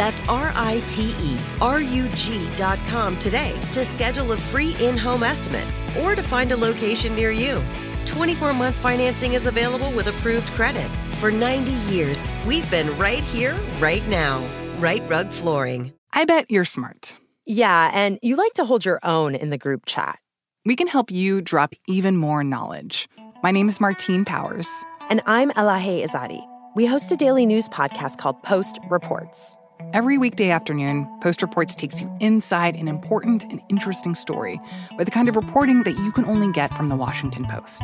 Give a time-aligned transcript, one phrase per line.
[0.00, 5.22] That's R I T E R U G.com today to schedule a free in home
[5.22, 5.66] estimate
[6.00, 7.62] or to find a location near you.
[8.06, 10.88] 24 month financing is available with approved credit.
[11.20, 14.42] For 90 years, we've been right here, right now.
[14.78, 15.92] Rite Rug Flooring.
[16.14, 17.14] I bet you're smart.
[17.44, 20.18] Yeah, and you like to hold your own in the group chat.
[20.64, 23.06] We can help you drop even more knowledge.
[23.42, 24.68] My name is Martine Powers.
[25.10, 26.42] And I'm Elahe Izadi.
[26.74, 29.56] We host a daily news podcast called Post Reports.
[29.92, 34.60] Every weekday afternoon, Post Reports takes you inside an important and interesting story
[34.96, 37.82] with the kind of reporting that you can only get from the Washington Post.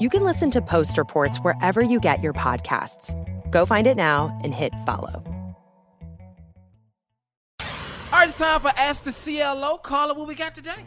[0.00, 3.12] You can listen to Post Reports wherever you get your podcasts.
[3.50, 5.22] Go find it now and hit follow.
[7.60, 7.66] All
[8.12, 9.76] right, it's time for Ask the CLO.
[9.76, 10.86] Call it what we got today.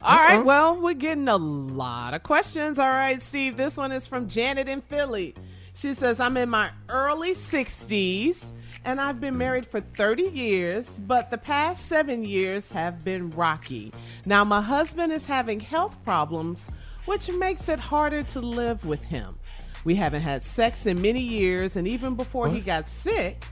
[0.00, 2.78] All right, well, we're getting a lot of questions.
[2.78, 5.34] All right, Steve, this one is from Janet in Philly.
[5.74, 8.52] She says, I'm in my early 60s
[8.84, 13.92] and I've been married for 30 years, but the past seven years have been rocky.
[14.26, 16.68] Now, my husband is having health problems,
[17.04, 19.38] which makes it harder to live with him.
[19.84, 23.44] We haven't had sex in many years, and even before he got sick,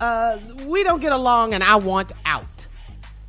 [0.00, 2.46] uh, we don't get along, and I want out.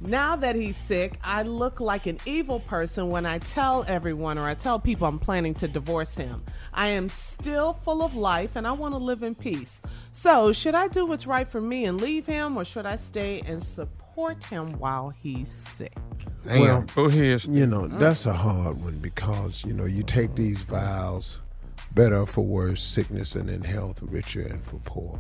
[0.02, 4.46] Now that he's sick, I look like an evil person when I tell everyone or
[4.46, 6.44] I tell people I'm planning to divorce him.
[6.74, 9.82] I am still full of life and I want to live in peace.
[10.12, 13.42] So, should I do what's right for me and leave him, or should I stay
[13.46, 15.98] and support him while he's sick?
[16.46, 17.46] well, go ahead.
[17.46, 21.40] You know, that's a hard one because, you know, you take these vows
[21.94, 25.20] better for worse, sickness and in health, richer and for poor.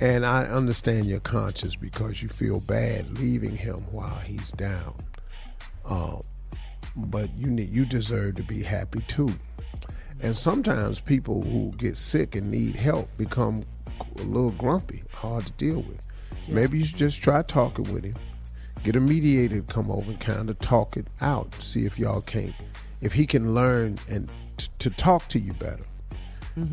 [0.00, 4.94] And I understand your conscience because you feel bad leaving him while he's down.
[5.84, 6.22] Um,
[6.96, 9.30] but you need you deserve to be happy too.
[10.20, 13.64] And sometimes people who get sick and need help become
[14.18, 16.06] a little grumpy, hard to deal with.
[16.48, 18.16] Maybe you should just try talking with him.
[18.84, 21.54] Get a mediator to come over and kind of talk it out.
[21.60, 22.54] See if y'all can't,
[23.00, 25.84] if he can learn and t- to talk to you better.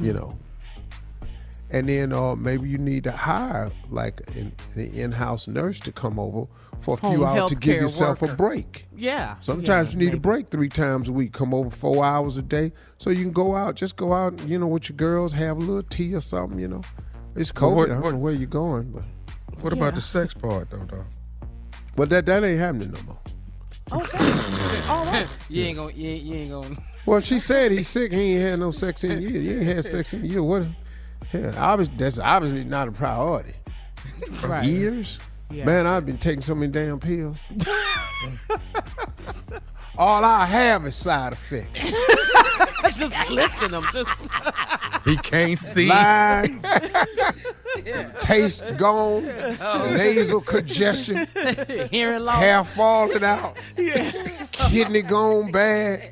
[0.04, 0.40] You know,
[1.72, 6.20] and then uh, maybe you need to hire like an, an in-house nurse to come
[6.20, 6.48] over
[6.82, 8.34] for a few hours to give yourself worker.
[8.34, 8.86] a break.
[8.96, 9.36] Yeah.
[9.40, 10.18] Sometimes yeah, you need maybe.
[10.18, 11.34] a break three times a week.
[11.34, 13.76] Come over four hours a day, so you can go out.
[13.76, 16.60] Just go out, you know, with your girls, have a little tea or something.
[16.60, 16.82] You know,
[17.36, 17.76] it's Well, COVID.
[17.76, 19.04] what- I don't what- know where you're going, but
[19.64, 21.06] What about the sex part, though, dog?
[21.96, 23.20] but that that ain't happening no more.
[24.90, 25.28] All right.
[25.50, 26.76] You ain't gonna, you ain't, you ain't gonna.
[27.06, 28.12] Well, she said he's sick.
[28.12, 29.44] He ain't had no sex in years.
[29.46, 30.42] You ain't had sex in years.
[30.42, 30.64] What?
[31.34, 33.54] Yeah, obviously that's obviously not a priority.
[34.44, 34.64] Right.
[34.66, 35.20] Years,
[35.52, 35.66] Yeah.
[35.66, 35.86] man.
[35.88, 37.38] I've been taking so many damn pills.
[39.98, 41.80] All I have is side effects.
[42.98, 43.86] just listing them.
[43.94, 44.10] Just
[45.06, 45.88] He can't see.
[45.88, 46.62] Line,
[48.22, 49.26] taste gone,
[49.62, 49.96] oh.
[49.98, 51.28] nasal congestion,
[51.92, 52.40] Hearing loss.
[52.40, 53.58] hair falling out,
[54.52, 56.12] kidney gone bad.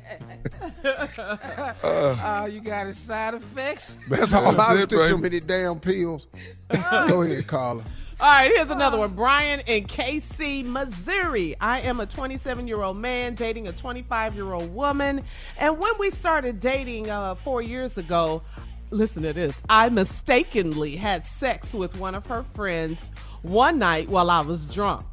[1.82, 3.98] Oh, you got his side effects?
[4.08, 5.22] That's all That's I it, took so baby.
[5.22, 6.26] many damn pills.
[6.90, 7.82] Go ahead, Carla.
[8.20, 9.12] All right, here's another one.
[9.14, 11.56] Brian in KC, Missouri.
[11.60, 15.22] I am a 27 year old man dating a 25 year old woman.
[15.58, 18.42] And when we started dating uh, four years ago,
[18.90, 19.60] listen to this.
[19.68, 23.10] I mistakenly had sex with one of her friends
[23.42, 25.04] one night while I was drunk.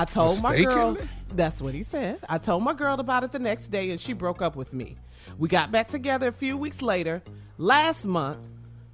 [0.00, 0.96] I told my girl.
[1.28, 2.20] That's what he said.
[2.26, 4.96] I told my girl about it the next day and she broke up with me.
[5.38, 7.22] We got back together a few weeks later.
[7.58, 8.38] Last month,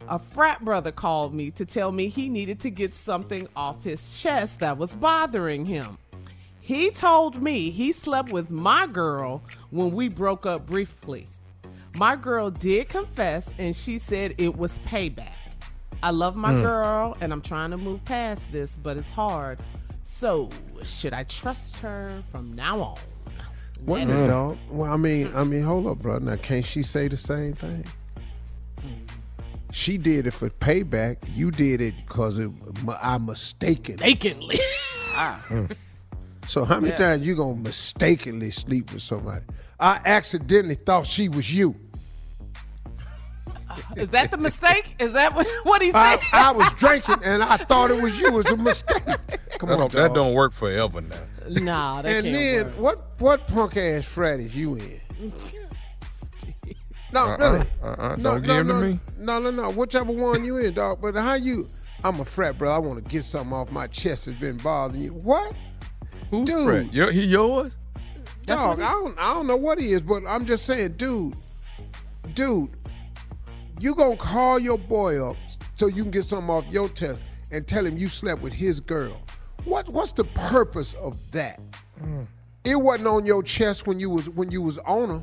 [0.09, 4.19] a frat brother called me to tell me he needed to get something off his
[4.19, 5.97] chest that was bothering him.
[6.61, 11.29] He told me he slept with my girl when we broke up briefly.
[11.95, 15.31] My girl did confess and she said it was payback.
[16.03, 16.63] I love my hmm.
[16.63, 19.61] girl and I'm trying to move past this, but it's hard.
[20.09, 20.49] So,
[20.85, 22.99] should I trust her from now on?
[23.85, 24.59] What Let the it- dog?
[24.71, 26.19] Well, I mean, I mean, hold up, bro.
[26.19, 27.85] Now, can't she say the same thing?
[29.73, 31.17] She did it for payback.
[31.35, 32.51] You did it because it,
[33.03, 33.95] I mistaken.
[34.01, 34.59] Mistakenly.
[35.19, 35.43] Ah.
[35.49, 35.65] Hmm.
[36.47, 39.47] So how many times you gonna mistakenly sleep with somebody?
[39.81, 41.75] I accidentally thought she was you.
[43.97, 44.97] Is that the mistake?
[44.99, 46.25] Is that what, what he I, said?
[46.33, 48.27] I was drinking and I thought it was you.
[48.29, 49.03] It was a mistake.
[49.59, 50.15] Come That on, don't, that dog.
[50.15, 51.17] don't work forever now.
[51.49, 52.99] nah, that And can't then work.
[53.19, 53.21] what?
[53.21, 55.01] What punk ass frat is you in?
[57.13, 57.67] No, Uh-uh, really.
[57.83, 59.01] uh-uh, no, don't no, give 'em to no, me.
[59.19, 59.71] No, no, no.
[59.71, 61.01] Whichever one you in, dog.
[61.01, 61.69] But how you?
[62.05, 62.71] I'm a frat, bro.
[62.71, 65.11] I want to get something off my chest that's been bothering you.
[65.13, 65.55] What?
[66.31, 66.65] Who's Dude.
[66.67, 66.93] Fred?
[66.95, 67.77] Your, he yours?
[68.43, 71.35] Dog, I don't, I don't know what he is, but I'm just saying, dude,
[72.35, 72.71] dude,
[73.81, 75.37] you gonna call your boy up
[75.75, 77.21] so you can get something off your chest
[77.53, 79.21] and tell him you slept with his girl.
[79.65, 81.61] What what's the purpose of that?
[82.01, 82.27] Mm.
[82.65, 85.23] It wasn't on your chest when you was when you was on her.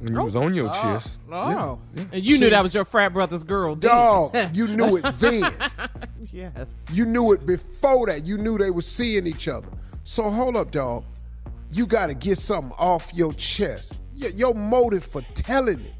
[0.00, 1.18] When you was on your oh, chest.
[1.32, 1.80] Oh,
[2.12, 5.42] and you knew that was your frat brother's girl, didn't Dog, you knew it then.
[5.42, 5.50] you?
[6.32, 6.68] Yes.
[6.92, 8.26] You knew it before that.
[8.26, 9.68] You knew they were seeing each other.
[10.04, 11.04] So hold up, dog.
[11.72, 14.00] You got to get something off your chest.
[14.20, 15.94] Y- Your motive for telling it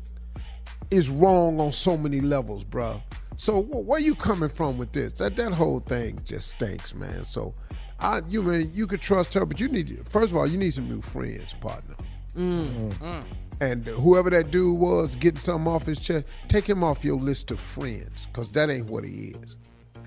[0.90, 3.02] is wrong on so many levels, bro.
[3.36, 5.12] So wh- where you coming from with this?
[5.12, 7.24] That that whole thing just stinks, man.
[7.24, 7.54] So
[8.00, 10.72] I, you mean you could trust her, but you need first of all you need
[10.72, 11.94] some new friends, partner.
[12.36, 13.24] Mm.
[13.60, 17.50] And whoever that dude was getting something off his chest, take him off your list
[17.50, 19.56] of friends, cause that ain't what he is.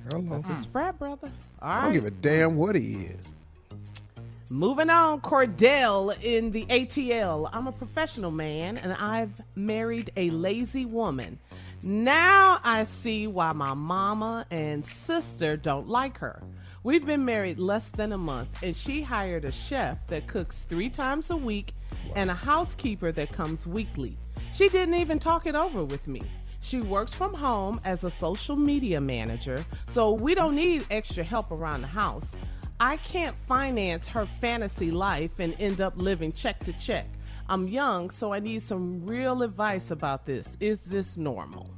[0.10, 0.38] Hello.
[0.38, 1.30] That's his frat brother.
[1.62, 1.94] All I don't right.
[1.94, 3.18] give a damn what he is.
[4.52, 7.50] Moving on, Cordell in the ATL.
[7.54, 11.40] I'm a professional man and I've married a lazy woman.
[11.84, 16.44] Now I see why my mama and sister don't like her.
[16.84, 20.90] We've been married less than a month and she hired a chef that cooks three
[20.90, 21.74] times a week
[22.18, 24.18] and a housekeeper that comes weekly.
[24.52, 26.24] She didn't even talk it over with me.
[26.60, 31.52] She works from home as a social media manager, so we don't need extra help
[31.52, 32.34] around the house.
[32.82, 37.06] I can't finance her fantasy life and end up living check to check.
[37.48, 40.58] I'm young, so I need some real advice about this.
[40.60, 41.70] Is this normal?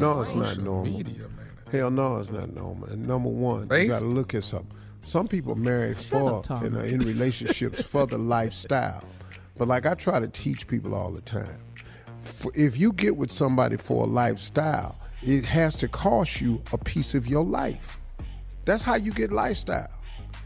[0.00, 0.92] No, it's not normal.
[0.92, 1.46] Media, man.
[1.70, 2.88] Hell no, it's not normal.
[2.88, 4.76] And number one, you got to look at something.
[5.02, 6.66] Some people marry for up, Tom.
[6.66, 9.04] in, in relationships for the lifestyle.
[9.56, 11.60] But like I try to teach people all the time,
[12.56, 17.14] if you get with somebody for a lifestyle, it has to cost you a piece
[17.14, 18.00] of your life.
[18.64, 19.90] That's how you get lifestyle.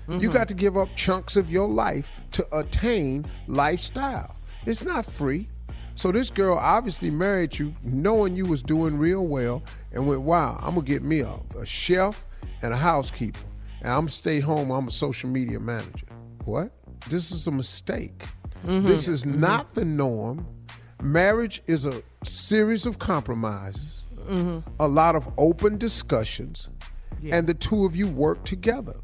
[0.09, 0.33] You mm-hmm.
[0.33, 4.37] got to give up chunks of your life to attain lifestyle.
[4.67, 5.49] It's not free.
[5.97, 9.63] So this girl obviously married you knowing you was doing real well
[9.93, 12.25] and went, wow, I'm gonna get me a, a chef
[12.63, 13.41] and a housekeeper.
[13.81, 16.07] And I'm stay home, I'm a social media manager.
[16.45, 16.73] What?
[17.09, 18.25] This is a mistake.
[18.67, 18.87] Mm-hmm.
[18.87, 19.41] This is mm-hmm.
[19.41, 20.47] not the norm.
[21.01, 24.05] Marriage is a series of compromises,
[24.81, 26.71] a lot of open discussions,
[27.31, 28.95] and the two of you work together.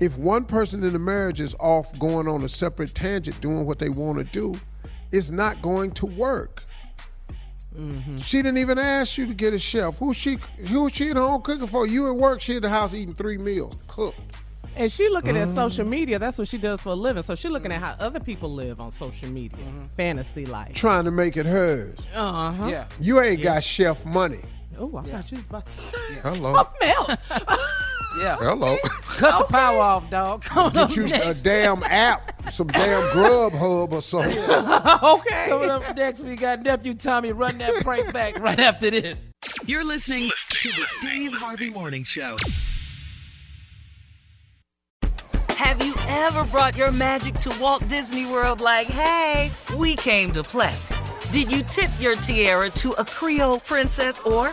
[0.00, 3.78] If one person in the marriage is off going on a separate tangent doing what
[3.78, 4.58] they want to do,
[5.12, 6.64] it's not going to work.
[7.76, 8.18] Mm-hmm.
[8.18, 9.96] She didn't even ask you to get a chef.
[9.98, 11.86] Who she who she at home cooking for?
[11.86, 14.18] You at work, she at the house eating three meals, cooked.
[14.74, 15.54] And she looking at mm-hmm.
[15.54, 16.18] social media.
[16.18, 17.22] That's what she does for a living.
[17.22, 18.00] So she looking at mm-hmm.
[18.00, 19.58] how other people live on social media,
[19.96, 20.74] fantasy life.
[20.74, 21.98] Trying to make it hers.
[22.14, 22.66] Uh huh.
[22.68, 22.86] Yeah.
[23.00, 24.40] You ain't got chef money.
[24.78, 26.54] Oh, I thought you was about to say Hello.
[26.54, 27.20] something else.
[28.18, 28.36] Yeah.
[28.36, 28.76] Hello.
[29.02, 30.42] Cut the power off, dog.
[30.44, 34.38] Coming up Get you a damn app, some damn Grubhub or something.
[34.40, 35.46] okay.
[35.48, 37.32] Coming up next, we got nephew Tommy.
[37.32, 39.18] Run that prank back right after this.
[39.66, 42.36] You're listening to the Steve Harvey Morning Show.
[45.50, 50.42] Have you ever brought your magic to Walt Disney World like, hey, we came to
[50.42, 50.74] play?
[51.30, 54.52] Did you tip your tiara to a Creole princess or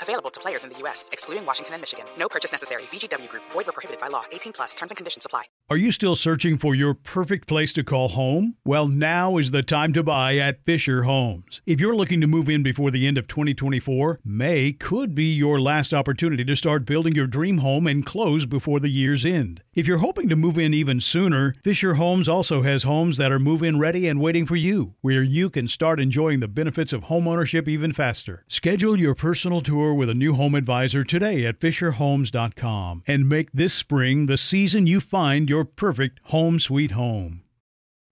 [0.00, 2.06] Available to players in the U.S., excluding Washington and Michigan.
[2.18, 2.82] No purchase necessary.
[2.84, 4.24] VGW Group, void were prohibited by law.
[4.32, 5.44] 18 plus terms and conditions apply.
[5.70, 8.56] Are you still searching for your perfect place to call home?
[8.64, 11.60] Well, now is the time to buy at Fischer Homes.
[11.66, 15.60] If you're looking to move in before the end of 2024, May could be your
[15.60, 19.62] last opportunity to start building your dream home and close before the year's end.
[19.74, 23.38] If you're hoping to move in even sooner, Fischer Homes also has homes that are
[23.38, 27.04] move in ready and waiting for you, where you can start enjoying the benefits of
[27.04, 28.44] homeownership even faster.
[28.48, 33.74] Schedule your personal tour with a new home advisor today at FischerHomes.com and make this
[33.74, 37.42] spring the season you find your perfect home sweet home.